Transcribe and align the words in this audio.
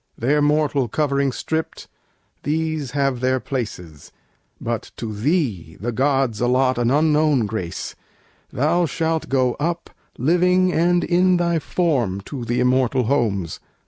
their 0.17 0.41
mortal 0.41 0.87
covering 0.87 1.31
stripped, 1.31 1.87
These 2.41 2.89
have 2.97 3.19
their 3.19 3.39
places; 3.39 4.11
but 4.59 4.89
to 4.97 5.13
thee 5.13 5.77
the 5.79 5.91
gods 5.91 6.41
Allot 6.41 6.79
an 6.79 6.89
unknown 6.89 7.45
grace; 7.45 7.93
Thou 8.51 8.87
shalt 8.87 9.29
go 9.29 9.53
up, 9.59 9.91
Living 10.17 10.73
and 10.73 11.03
in 11.03 11.37
thy 11.37 11.59
form, 11.59 12.19
to 12.21 12.43
the 12.45 12.59
immortal 12.59 13.03
homes." 13.03 13.59